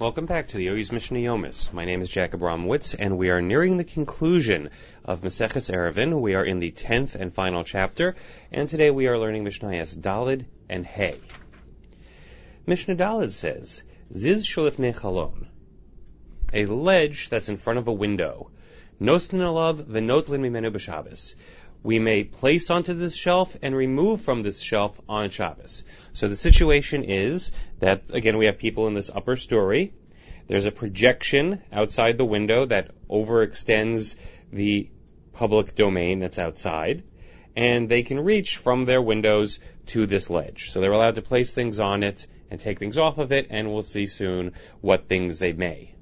Welcome 0.00 0.26
back 0.26 0.46
to 0.48 0.56
the 0.56 0.68
OU's 0.68 0.92
Mishnah 0.92 1.18
Yomis. 1.18 1.72
My 1.72 1.84
name 1.84 2.02
is 2.02 2.08
Jacob 2.08 2.40
Abramowitz, 2.40 2.94
and 2.96 3.18
we 3.18 3.30
are 3.30 3.42
nearing 3.42 3.78
the 3.78 3.84
conclusion 3.84 4.70
of 5.04 5.22
Maseches 5.22 5.72
Eruvin. 5.74 6.20
We 6.20 6.34
are 6.36 6.44
in 6.44 6.60
the 6.60 6.70
tenth 6.70 7.16
and 7.16 7.34
final 7.34 7.64
chapter, 7.64 8.14
and 8.52 8.68
today 8.68 8.92
we 8.92 9.08
are 9.08 9.18
learning 9.18 9.44
Mishnayos 9.44 9.96
Dalid 9.98 10.44
and 10.68 10.86
Hay. 10.86 11.18
Mishnah 12.64 12.94
Dalid 12.94 13.32
says, 13.32 13.82
Ziz 14.14 14.46
Sholifnei 14.46 14.94
Chalon, 14.94 15.48
a 16.52 16.66
ledge 16.66 17.28
that's 17.28 17.48
in 17.48 17.56
front 17.56 17.80
of 17.80 17.88
a 17.88 17.92
window. 17.92 18.52
Nostin 19.00 19.40
alav 19.40 19.82
v'notlin 19.82 20.42
mimenu 20.42 20.70
b'Shabbos 20.70 21.34
we 21.82 21.98
may 21.98 22.24
place 22.24 22.70
onto 22.70 22.94
this 22.94 23.16
shelf 23.16 23.56
and 23.62 23.74
remove 23.74 24.20
from 24.20 24.42
this 24.42 24.60
shelf 24.60 25.00
on 25.08 25.30
Shabbos. 25.30 25.84
So 26.12 26.28
the 26.28 26.36
situation 26.36 27.04
is 27.04 27.52
that, 27.78 28.04
again, 28.12 28.36
we 28.38 28.46
have 28.46 28.58
people 28.58 28.86
in 28.88 28.94
this 28.94 29.10
upper 29.14 29.36
story. 29.36 29.92
There's 30.48 30.66
a 30.66 30.72
projection 30.72 31.62
outside 31.72 32.18
the 32.18 32.24
window 32.24 32.66
that 32.66 32.90
overextends 33.08 34.16
the 34.52 34.88
public 35.32 35.76
domain 35.76 36.18
that's 36.20 36.38
outside, 36.38 37.04
and 37.54 37.88
they 37.88 38.02
can 38.02 38.18
reach 38.20 38.56
from 38.56 38.84
their 38.84 39.00
windows 39.00 39.60
to 39.86 40.06
this 40.06 40.30
ledge. 40.30 40.70
So 40.70 40.80
they're 40.80 40.92
allowed 40.92 41.14
to 41.14 41.22
place 41.22 41.54
things 41.54 41.78
on 41.78 42.02
it 42.02 42.26
and 42.50 42.58
take 42.60 42.78
things 42.78 42.98
off 42.98 43.18
of 43.18 43.30
it, 43.30 43.48
and 43.50 43.70
we'll 43.70 43.82
see 43.82 44.06
soon 44.06 44.52
what 44.80 45.08
things 45.08 45.38
they 45.38 45.52
may. 45.52 45.94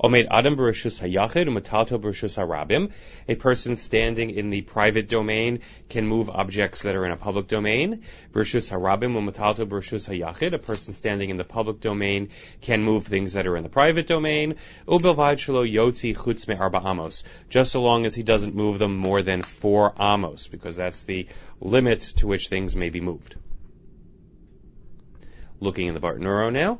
Omed 0.00 0.28
Adam 0.30 0.56
Barishus 0.56 1.00
Hayachid 1.00 1.48
Umatalto 1.48 2.00
Barishus 2.00 2.36
Harabim. 2.36 2.92
A 3.28 3.34
person 3.34 3.74
standing 3.74 4.30
in 4.30 4.50
the 4.50 4.60
private 4.60 5.08
domain 5.08 5.58
can 5.88 6.06
move 6.06 6.30
objects 6.30 6.82
that 6.82 6.94
are 6.94 7.04
in 7.04 7.10
a 7.10 7.16
public 7.16 7.48
domain. 7.48 8.04
Barishus 8.32 8.70
Harabim 8.70 9.16
Umatalto 9.16 9.66
Barishus 9.66 10.08
Hayachid. 10.08 10.54
A 10.54 10.58
person 10.58 10.92
standing 10.92 11.30
in 11.30 11.36
the 11.36 11.42
public 11.42 11.80
domain 11.80 12.30
can 12.60 12.80
move 12.84 13.06
things 13.06 13.32
that 13.32 13.48
are 13.48 13.56
in 13.56 13.64
the 13.64 13.68
private 13.68 14.06
domain. 14.06 14.54
Ubelvad 14.86 15.38
Shalo 15.38 15.68
Yotzi 15.68 16.14
Chutz 16.14 16.46
Me 16.46 16.54
Arba 16.54 16.80
Amos. 16.84 17.24
Just 17.50 17.72
so 17.72 17.82
long 17.82 18.06
as 18.06 18.14
he 18.14 18.22
doesn't 18.22 18.54
move 18.54 18.78
them 18.78 18.96
more 18.96 19.22
than 19.22 19.42
four 19.42 19.94
Amos, 19.98 20.46
because 20.46 20.76
that's 20.76 21.02
the 21.02 21.26
limit 21.60 22.02
to 22.18 22.28
which 22.28 22.46
things 22.46 22.76
may 22.76 22.90
be 22.90 23.00
moved. 23.00 23.34
Looking 25.58 25.88
in 25.88 25.94
the 25.94 26.00
Bartenura 26.00 26.52
now. 26.52 26.78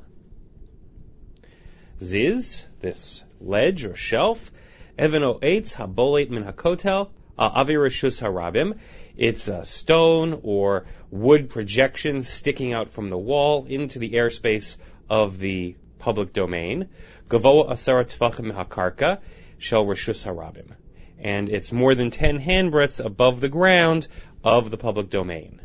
Ziz, 2.03 2.65
this 2.81 3.25
ledge 3.41 3.85
or 3.85 3.97
shelf, 3.97 4.53
Evano 4.97 5.41
Eitz 5.41 5.75
Habolet 5.75 6.31
Min 6.31 6.45
Hakotel, 6.45 7.09
Avirashus 7.37 8.21
Harabim. 8.23 8.79
It's 9.17 9.49
a 9.49 9.65
stone 9.65 10.41
or 10.45 10.87
wood 11.11 11.51
projection 11.51 12.23
sticking 12.23 12.73
out 12.73 12.91
from 12.91 13.09
the 13.09 13.19
wall 13.19 13.67
into 13.67 13.99
the 13.99 14.13
airspace 14.13 14.77
of 15.11 15.41
the 15.41 15.75
public 15.99 16.33
domain. 16.33 16.89
Gavoa 17.29 17.71
Asara 17.71 18.05
Tvachim 18.05 18.53
Hakarka, 18.53 19.19
Shel 19.59 19.85
Rashus 19.85 20.25
Harabim. 20.25 20.71
And 21.19 21.49
it's 21.49 21.73
more 21.73 21.97
than 21.97 22.11
10 22.11 22.39
handbreadths 22.39 23.05
above 23.05 23.41
the 23.41 23.49
ground 23.49 24.07
of 24.45 24.71
the 24.71 24.77
public 24.77 25.11
domain. 25.11 25.61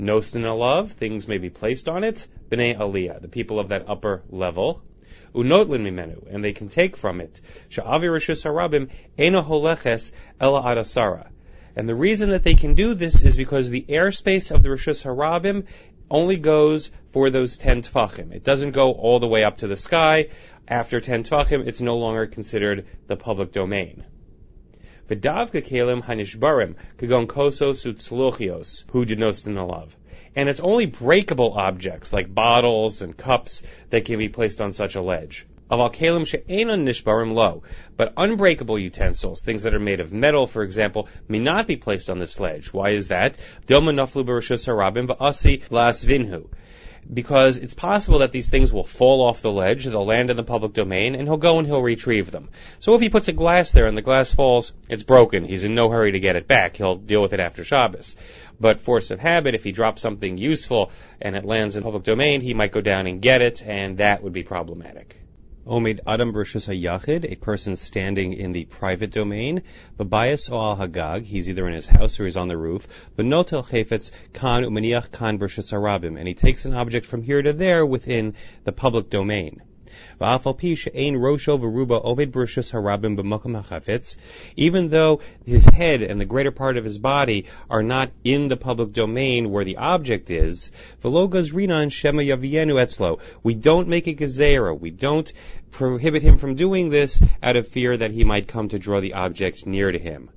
Nostin 0.00 0.42
alav, 0.42 0.90
things 0.90 1.28
may 1.28 1.38
be 1.38 1.50
placed 1.50 1.88
on 1.88 2.02
it. 2.02 2.26
Bnei 2.50 2.76
Aliyah, 2.76 3.20
the 3.20 3.28
people 3.28 3.60
of 3.60 3.68
that 3.68 3.88
upper 3.88 4.22
level 4.30 4.82
unotlin 5.34 5.82
mimenu, 5.82 6.26
and 6.32 6.42
they 6.42 6.52
can 6.52 6.68
take 6.68 6.96
from 6.96 7.20
it. 7.20 7.40
Harabim 7.70 8.88
ela 9.18 10.62
adasara. 10.62 11.28
And 11.76 11.88
the 11.88 11.94
reason 11.94 12.30
that 12.30 12.42
they 12.42 12.54
can 12.54 12.74
do 12.74 12.94
this 12.94 13.22
is 13.22 13.36
because 13.36 13.70
the 13.70 13.84
airspace 13.88 14.50
of 14.52 14.62
the 14.62 14.70
rishus 14.70 15.04
harabim 15.04 15.64
only 16.10 16.36
goes 16.36 16.90
for 17.12 17.30
those 17.30 17.56
ten 17.56 17.82
tfachim. 17.82 18.32
It 18.32 18.42
doesn't 18.44 18.72
go 18.72 18.92
all 18.92 19.20
the 19.20 19.28
way 19.28 19.44
up 19.44 19.58
to 19.58 19.68
the 19.68 19.76
sky. 19.76 20.28
After 20.66 21.00
ten 21.00 21.22
tfachim, 21.24 21.66
it's 21.66 21.80
no 21.80 21.96
longer 21.96 22.26
considered 22.26 22.86
the 23.06 23.16
public 23.16 23.52
domain. 23.52 24.04
V'davka 25.08 25.62
kelim 25.62 26.02
hanishbarim 26.02 26.74
kagon 26.98 27.26
kosos 27.26 27.86
utzluchios 27.86 28.84
hu 28.90 29.06
denostin 29.06 29.54
alav 29.54 29.90
and 30.34 30.48
it's 30.48 30.60
only 30.60 30.86
breakable 30.86 31.54
objects 31.54 32.12
like 32.12 32.34
bottles 32.34 33.02
and 33.02 33.16
cups 33.16 33.62
that 33.90 34.04
can 34.04 34.18
be 34.18 34.28
placed 34.28 34.60
on 34.60 34.72
such 34.72 34.94
a 34.94 35.02
ledge. 35.02 35.46
Aval 35.70 35.92
kalim 35.92 36.26
she'enon 36.26 36.86
nishbarim 36.86 37.34
lo, 37.34 37.62
but 37.96 38.14
unbreakable 38.16 38.78
utensils, 38.78 39.42
things 39.42 39.64
that 39.64 39.74
are 39.74 39.80
made 39.80 40.00
of 40.00 40.12
metal, 40.12 40.46
for 40.46 40.62
example, 40.62 41.08
may 41.28 41.38
not 41.38 41.66
be 41.66 41.76
placed 41.76 42.08
on 42.08 42.18
this 42.18 42.40
ledge. 42.40 42.72
Why 42.72 42.90
is 42.90 43.08
that? 43.08 43.38
Dilma 43.66 43.92
naflu 43.92 44.24
harabim 44.24 45.08
va'asi 45.08 45.62
las 45.70 46.04
vinhu 46.04 46.48
because 47.12 47.58
it's 47.58 47.74
possible 47.74 48.20
that 48.20 48.32
these 48.32 48.48
things 48.48 48.72
will 48.72 48.84
fall 48.84 49.26
off 49.26 49.42
the 49.42 49.50
ledge, 49.50 49.84
they'll 49.84 50.04
land 50.04 50.30
in 50.30 50.36
the 50.36 50.42
public 50.42 50.72
domain, 50.72 51.14
and 51.14 51.26
he'll 51.26 51.36
go 51.36 51.58
and 51.58 51.66
he'll 51.66 51.82
retrieve 51.82 52.30
them. 52.30 52.48
So 52.80 52.94
if 52.94 53.00
he 53.00 53.08
puts 53.08 53.28
a 53.28 53.32
glass 53.32 53.72
there 53.72 53.86
and 53.86 53.96
the 53.96 54.02
glass 54.02 54.32
falls, 54.32 54.72
it's 54.88 55.02
broken. 55.02 55.44
He's 55.44 55.64
in 55.64 55.74
no 55.74 55.88
hurry 55.88 56.12
to 56.12 56.20
get 56.20 56.36
it 56.36 56.46
back. 56.46 56.76
He'll 56.76 56.96
deal 56.96 57.22
with 57.22 57.32
it 57.32 57.40
after 57.40 57.64
Shabbos. 57.64 58.16
But 58.60 58.80
force 58.80 59.10
of 59.10 59.20
habit, 59.20 59.54
if 59.54 59.64
he 59.64 59.72
drops 59.72 60.02
something 60.02 60.36
useful 60.36 60.90
and 61.20 61.36
it 61.36 61.44
lands 61.44 61.76
in 61.76 61.82
public 61.82 62.02
domain, 62.02 62.40
he 62.40 62.54
might 62.54 62.72
go 62.72 62.80
down 62.80 63.06
and 63.06 63.22
get 63.22 63.42
it, 63.42 63.62
and 63.64 63.98
that 63.98 64.22
would 64.22 64.32
be 64.32 64.42
problematic. 64.42 65.16
Omid 65.68 66.00
Adam 66.06 66.32
Bershus 66.32 66.66
Hayachid, 66.66 67.30
a 67.30 67.36
person 67.36 67.76
standing 67.76 68.32
in 68.32 68.52
the 68.52 68.64
private 68.64 69.10
domain. 69.10 69.62
Babayas 69.98 70.50
Oal 70.50 70.74
Hagag, 70.76 71.24
he's 71.24 71.50
either 71.50 71.68
in 71.68 71.74
his 71.74 71.86
house 71.86 72.18
or 72.18 72.24
he's 72.24 72.38
on 72.38 72.48
the 72.48 72.56
roof. 72.56 72.88
Benotel 73.18 73.62
Chefetz 73.62 74.10
Kan 74.32 74.62
Umaniach 74.62 75.12
Kan 75.12 75.38
Bershus 75.38 75.70
Harabim, 75.70 76.18
and 76.18 76.26
he 76.26 76.32
takes 76.32 76.64
an 76.64 76.72
object 76.72 77.04
from 77.04 77.22
here 77.22 77.42
to 77.42 77.52
there 77.52 77.84
within 77.84 78.32
the 78.64 78.72
public 78.72 79.10
domain. 79.10 79.60
Even 84.56 84.88
though 84.88 85.20
his 85.46 85.64
head 85.64 86.02
and 86.02 86.20
the 86.20 86.24
greater 86.24 86.50
part 86.50 86.76
of 86.76 86.84
his 86.84 86.98
body 86.98 87.44
are 87.70 87.82
not 87.82 88.10
in 88.24 88.48
the 88.48 88.56
public 88.56 88.92
domain 88.92 89.50
where 89.50 89.64
the 89.64 89.76
object 89.76 90.30
is, 90.30 90.72
we 91.02 91.10
don't 93.54 93.88
make 93.88 94.06
a 94.06 94.14
gezerah. 94.14 94.74
We 94.74 94.90
don't 94.90 95.32
prohibit 95.70 96.22
him 96.22 96.36
from 96.36 96.54
doing 96.54 96.90
this 96.90 97.22
out 97.42 97.56
of 97.56 97.68
fear 97.68 97.96
that 97.96 98.10
he 98.10 98.24
might 98.24 98.48
come 98.48 98.68
to 98.70 98.78
draw 98.78 99.00
the 99.00 99.14
object 99.14 99.66
near 99.66 99.92
to 99.92 99.98
him. 99.98 100.30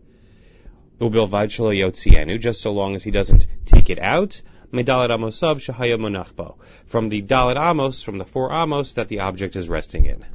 Just 2.40 2.62
so 2.62 2.74
long 2.74 2.96
as 2.96 3.04
he 3.04 3.12
doesn't 3.12 3.48
take 3.66 3.90
it 3.90 4.00
out, 4.00 4.42
Medalit 4.72 5.10
Amosav 5.10 5.58
Shahaya 5.58 6.00
Monachbo, 6.00 6.56
from 6.86 7.10
the 7.10 7.22
Dalit 7.22 7.58
Amos, 7.58 8.04
from 8.04 8.18
the 8.18 8.26
four 8.26 8.54
Amos 8.54 8.94
that 8.94 9.10
the 9.10 9.20
object 9.20 9.56
is 9.56 9.68
resting 9.68 10.06
in. 10.06 10.26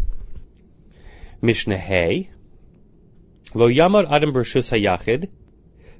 Mishnah 1.40 1.78
Hay, 1.78 2.30
Lo 3.54 3.68
Yamod 3.68 4.10
Adam 4.10 4.34
Bershus 4.34 4.70
Hayachid, 4.70 5.30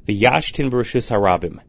the 0.05 0.21
Yashtin 0.21 0.71
Bershus 0.71 1.11
Harabim. 1.11 1.61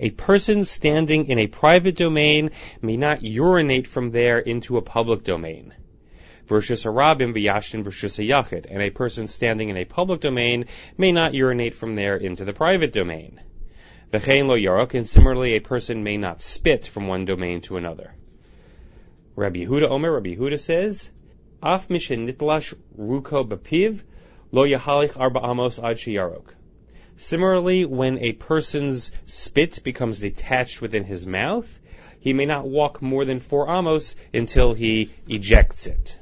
A 0.00 0.10
person 0.10 0.64
standing 0.64 1.28
in 1.28 1.38
a 1.38 1.46
private 1.46 1.96
domain 1.96 2.50
may 2.82 2.96
not 2.96 3.22
urinate 3.22 3.86
from 3.86 4.10
there 4.10 4.38
into 4.38 4.76
a 4.76 4.82
public 4.82 5.22
domain. 5.22 5.72
Bershus 6.48 6.84
Harabim 6.84 7.32
v'yashtin 7.32 7.84
Bershus 7.84 8.18
Hayachid, 8.18 8.66
and 8.68 8.82
a 8.82 8.90
person 8.90 9.28
standing 9.28 9.70
in 9.70 9.76
a 9.76 9.84
public 9.84 10.20
domain 10.20 10.64
may 10.96 11.12
not 11.12 11.34
urinate 11.34 11.74
from 11.74 11.94
there 11.94 12.16
into 12.16 12.44
the 12.44 12.52
private 12.52 12.92
domain. 12.92 13.40
Lo 14.10 14.18
yarok, 14.56 14.94
and 14.94 15.06
similarly 15.06 15.54
a 15.54 15.60
person 15.60 16.02
may 16.02 16.16
not 16.16 16.40
spit 16.40 16.86
from 16.86 17.08
one 17.08 17.26
domain 17.26 17.60
to 17.62 17.76
another. 17.76 18.14
Rabbi 19.36 19.60
Yehuda 19.60 19.90
Omer, 19.90 20.12
Rabbi 20.12 20.34
Yehuda 20.34 20.58
says, 20.58 21.10
Af 21.62 21.88
mishen 21.88 22.26
nitlash 22.26 22.74
ruko 22.98 23.46
bapiv, 23.46 24.02
lo 24.50 24.64
yahalich 24.64 25.18
arba 25.18 25.40
amos 25.44 25.78
ad 25.78 25.96
sheyarok. 25.96 26.54
Similarly, 27.18 27.84
when 27.84 28.18
a 28.18 28.32
person's 28.32 29.12
spit 29.26 29.82
becomes 29.84 30.20
detached 30.20 30.80
within 30.80 31.04
his 31.04 31.26
mouth, 31.26 31.68
he 32.20 32.32
may 32.32 32.46
not 32.46 32.66
walk 32.66 33.02
more 33.02 33.24
than 33.24 33.40
four 33.40 33.68
amos 33.68 34.16
until 34.32 34.72
he 34.72 35.10
ejects 35.28 35.86
it. 35.86 36.18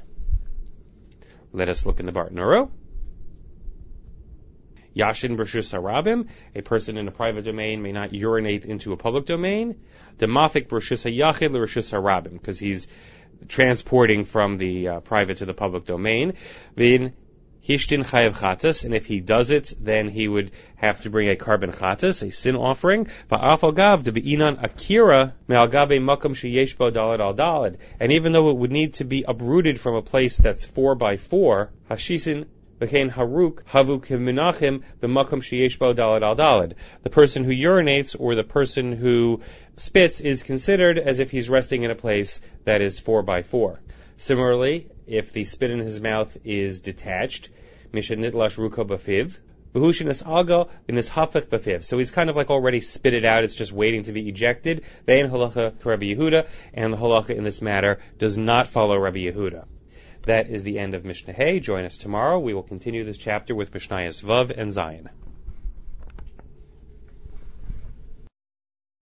Let 1.53 1.69
us 1.69 1.85
look 1.85 1.99
in 1.99 2.05
the 2.05 2.11
Bartenura. 2.11 2.69
Yashin 4.97 5.37
Bershus 5.37 5.73
Harabim, 5.73 6.27
a 6.55 6.61
person 6.61 6.97
in 6.97 7.07
a 7.07 7.11
private 7.11 7.45
domain 7.45 7.81
may 7.81 7.91
not 7.91 8.13
urinate 8.13 8.65
into 8.65 8.93
a 8.93 8.97
public 8.97 9.25
domain. 9.25 9.75
Demafik 10.17 10.67
Bershus 10.67 11.05
Hayachid 11.05 11.51
Rishus 11.51 11.93
Harabim, 11.93 12.33
because 12.33 12.59
he's 12.59 12.87
transporting 13.47 14.25
from 14.25 14.57
the 14.57 14.87
uh, 14.87 14.99
private 15.01 15.37
to 15.37 15.45
the 15.45 15.53
public 15.53 15.85
domain. 15.85 16.33
Vin 16.75 17.13
Hishtin 17.67 18.05
Chayav 18.09 18.33
Chatas, 18.33 18.85
and 18.85 18.95
if 18.95 19.05
he 19.05 19.19
does 19.19 19.51
it, 19.51 19.73
then 19.79 20.07
he 20.07 20.27
would 20.27 20.51
have 20.77 21.01
to 21.01 21.09
bring 21.09 21.29
a 21.29 21.35
carbon 21.35 21.71
Chatas, 21.71 22.25
a 22.25 22.31
sin 22.31 22.55
offering. 22.55 23.07
Va'afagav 23.29 24.03
de 24.03 24.13
Inan 24.13 24.63
Akira 24.63 25.35
Me'algabe 25.49 25.99
Makam 25.99 26.33
Sheyeshbo 26.33 26.93
Dalad 26.93 27.19
Al 27.19 27.33
Dalad. 27.33 27.75
And 27.99 28.13
even 28.13 28.31
though 28.31 28.49
it 28.49 28.55
would 28.55 28.71
need 28.71 28.95
to 28.95 29.03
be 29.03 29.25
uprooted 29.27 29.81
from 29.81 29.95
a 29.95 30.01
place 30.01 30.37
that's 30.37 30.63
four 30.63 30.95
by 30.95 31.17
four, 31.17 31.71
Hashisin 31.91 32.45
The 32.79 32.85
person 37.09 37.43
who 37.43 37.51
urinates 37.51 38.15
or 38.19 38.35
the 38.35 38.43
person 38.43 38.91
who 38.91 39.41
spits 39.77 40.21
is 40.21 40.43
considered 40.43 40.99
as 40.99 41.19
if 41.19 41.31
he's 41.31 41.49
resting 41.49 41.81
in 41.81 41.89
a 41.89 41.95
place 41.95 42.39
that 42.65 42.81
is 42.81 42.99
four 42.99 43.23
by 43.23 43.41
four. 43.41 43.79
Similarly, 44.17 44.89
if 45.07 45.31
the 45.31 45.45
spit 45.45 45.71
in 45.71 45.79
his 45.79 45.99
mouth 45.99 46.37
is 46.43 46.79
detached, 46.79 47.49
mishenitlash 47.93 48.59
ruko 48.59 48.85
bafiv. 48.85 49.37
So 51.83 51.97
he's 51.97 52.11
kind 52.11 52.29
of 52.29 52.35
like 52.35 52.49
already 52.49 52.81
spit 52.81 53.13
it 53.13 53.25
out. 53.25 53.43
It's 53.43 53.55
just 53.55 53.71
waiting 53.71 54.03
to 54.03 54.11
be 54.11 54.29
ejected. 54.29 54.83
Vein 55.05 55.29
halacha 55.29 55.73
and 56.73 56.93
the 56.93 56.97
halacha 56.97 57.29
in 57.31 57.43
this 57.43 57.61
matter 57.61 57.99
does 58.17 58.37
not 58.37 58.67
follow 58.67 58.97
Rabbi 58.97 59.19
Yehuda. 59.19 59.65
That 60.27 60.49
is 60.49 60.63
the 60.63 60.77
end 60.77 60.93
of 60.93 61.05
Mishnah 61.05 61.31
Hay. 61.31 61.61
Join 61.61 61.85
us 61.85 61.95
tomorrow. 61.95 62.37
We 62.37 62.53
will 62.53 62.61
continue 62.61 63.05
this 63.05 63.17
chapter 63.17 63.55
with 63.55 63.71
Mishnayos 63.71 64.21
Vav 64.21 64.49
and 64.49 64.73
Zayin. 64.73 65.07